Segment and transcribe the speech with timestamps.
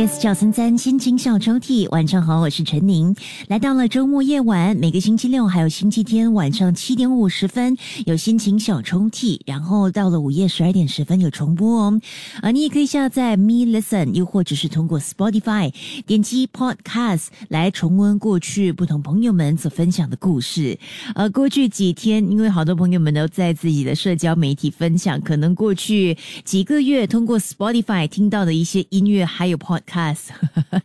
[0.00, 3.14] Yes，小森森心情小抽屉，晚上好，我是陈宁。
[3.48, 7.76] 来到了周末夜晚，每个星期六还有星期天晚上七点五十分
[8.06, 12.00] 有心情小抽屉，然后到了午夜十二点十分有重播哦。
[12.40, 15.70] 啊，你也可以下载 Me Listen，又或者是通过 Spotify
[16.06, 20.78] 点击 Podcast 来重温过去不同朋友们所分享的故事。
[21.14, 29.82] 呃，过去几天，因为好多朋友们都在自己的社交媒体分享，可能过去几个月通过 Spotify 听到的一些音乐，还有 Pod。
[29.90, 30.28] Cast，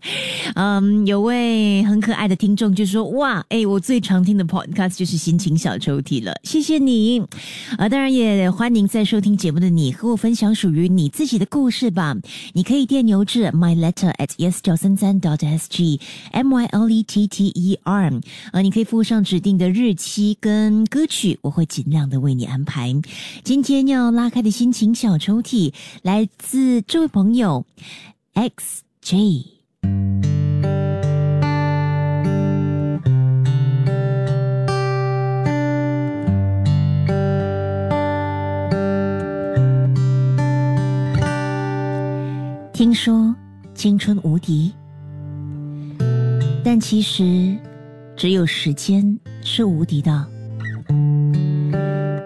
[0.56, 7.20] 嗯，有位很可爱的听众就说：“哇，哎，我最常听的 Podcast 就是心情小抽屉了，谢谢你。”
[7.78, 12.16] 啊，当然也欢迎在收听节目的你和我分享属于你自己的故事吧。
[12.54, 16.00] 你可以电邮至 my letter at yes 九三三 dot s g
[16.32, 18.12] m y l e t t e r，
[18.52, 22.94] 啊，你可以附上指定的日期跟歌曲，我会尽量的为你安排。
[23.44, 27.66] 今天要拉开的心情小抽屉来自这位朋友
[28.34, 28.85] X。
[29.06, 29.46] J，
[42.74, 43.36] 听说
[43.76, 44.74] 青春无敌，
[46.64, 47.56] 但其实
[48.18, 50.26] 只有时间是无敌的。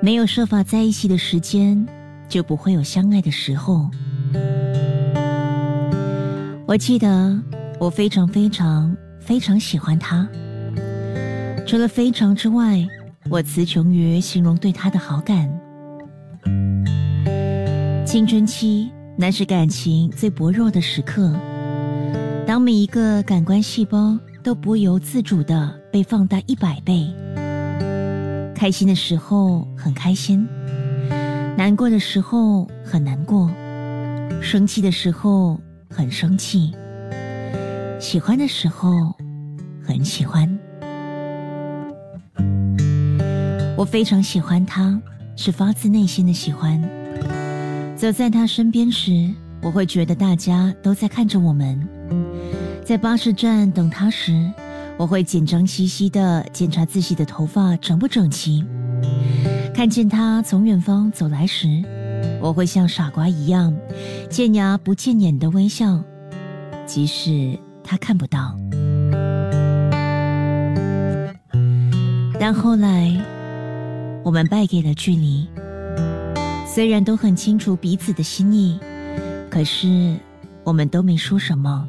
[0.02, 1.86] 没有设法在一起的时间，
[2.30, 3.92] 就不会有相爱的时候。
[6.70, 7.36] 我记得
[7.80, 10.30] 我非常非常非常喜欢他，
[11.66, 12.88] 除了非常之外，
[13.28, 15.50] 我词穷于形容对他的好感。
[18.06, 21.34] 青春期乃是感情最薄弱的时刻，
[22.46, 27.12] 当每一个感官细胞都不由自主的被放大一百倍，
[28.54, 30.48] 开心的时候很开心，
[31.58, 33.50] 难过的时候很难过，
[34.40, 35.60] 生气的时候。
[35.90, 36.72] 很生气，
[38.00, 38.90] 喜欢的时候
[39.84, 40.48] 很喜欢。
[43.76, 45.02] 我非常喜欢他，
[45.36, 46.80] 是发自内心的喜欢。
[47.96, 51.88] 走在他身边时，我会觉得大家都在看着我们。
[52.86, 54.50] 在巴士站等他时，
[54.96, 58.64] 我会紧张兮兮的检查自己的头发整不整齐。
[59.74, 61.84] 看见他从远方走来时。
[62.42, 63.76] 我会像傻瓜一样，
[64.30, 66.02] 见牙不见眼的微笑，
[66.86, 68.56] 即使他看不到。
[72.40, 73.14] 但后来，
[74.24, 75.48] 我们败给了距离。
[76.66, 78.80] 虽然都很清楚彼此的心意，
[79.50, 80.16] 可是
[80.64, 81.88] 我们都没说什么。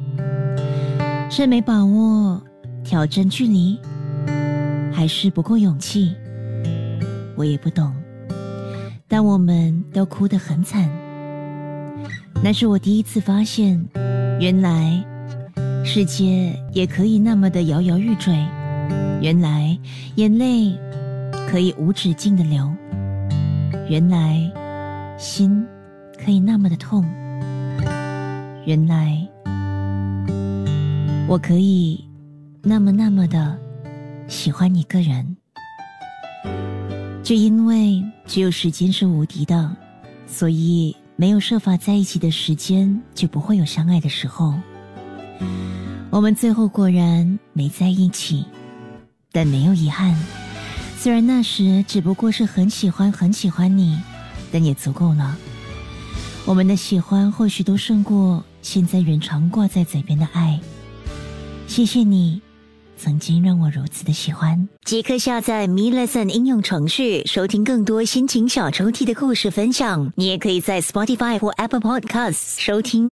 [1.31, 2.43] 是没把握
[2.83, 3.79] 挑战距离，
[4.93, 6.17] 还是不够勇气？
[7.37, 7.95] 我也不懂。
[9.13, 10.89] 但我们都哭得很惨。
[12.43, 13.85] 那是我第一次发现，
[14.39, 15.05] 原来
[15.85, 18.33] 世界也可以那么的摇摇欲坠，
[19.21, 19.77] 原来
[20.15, 20.79] 眼泪
[21.51, 22.73] 可以无止境的流，
[23.89, 24.41] 原来
[25.19, 25.67] 心
[26.25, 27.05] 可以那么的痛，
[28.65, 29.27] 原来
[31.27, 32.09] 我可以
[32.63, 33.59] 那么那么的
[34.29, 35.37] 喜欢一个人。
[37.31, 39.77] 是因为只有时间是无敌的，
[40.27, 44.53] 所以没有设法在一起的时间，就不会有相爱的时候。
[46.11, 48.45] 我们最后果然没在一起，
[49.31, 50.13] 但没有遗憾。
[50.99, 53.97] 虽然那时只不过是很喜欢很喜欢你，
[54.51, 55.39] 但也足够了。
[56.47, 60.59] 我们的喜欢或许都胜过现在人常挂在嘴边的爱。
[61.69, 62.43] 谢谢你。
[63.03, 70.13] 曾经让我如此的喜欢，即刻下载 Me Lesson 应用程序，收听更多心情小抽屉的故事分享。
[70.17, 73.09] 你也可以在 Spotify 或 Apple Podcasts 收听。